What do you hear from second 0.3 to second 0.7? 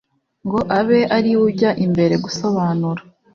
ngo